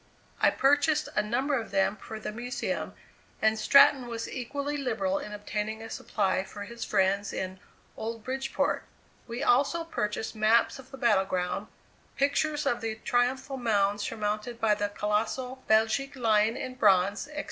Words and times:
I 0.41 0.49
purchased 0.49 1.09
a 1.15 1.21
number 1.21 1.53
of 1.61 1.69
them 1.69 1.95
for 1.95 2.19
the 2.19 2.31
Museum, 2.31 2.95
and 3.39 3.59
Stratton 3.59 4.07
was 4.07 4.27
equally 4.27 4.75
liberal 4.75 5.19
in 5.19 5.31
obtaining 5.31 5.83
a 5.83 5.91
supply 5.91 6.43
for 6.43 6.63
his 6.63 6.83
friends 6.83 7.31
in 7.31 7.59
"Old 7.95 8.23
Bridgeport." 8.23 8.85
We 9.27 9.43
also 9.43 9.83
purchased 9.83 10.33
maps 10.35 10.79
of 10.79 10.89
the 10.89 10.97
battle 10.97 11.25
ground, 11.25 11.67
pictures 12.17 12.65
of 12.65 12.81
the 12.81 12.95
triumphal 12.95 13.57
mound 13.57 14.01
surmounted 14.01 14.59
by 14.59 14.73
the 14.73 14.89
colossal 14.89 15.63
Belgic 15.67 16.15
Lion 16.15 16.57
in 16.57 16.73
bronze, 16.73 17.27
etc. 17.27 17.39